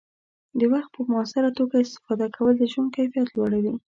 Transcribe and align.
د 0.59 0.61
وخت 0.73 0.89
په 0.95 1.01
مؤثره 1.11 1.49
توګه 1.59 1.75
استفاده 1.79 2.27
کول 2.35 2.53
د 2.57 2.63
ژوند 2.71 2.93
کیفیت 2.95 3.27
لوړوي. 3.31 3.73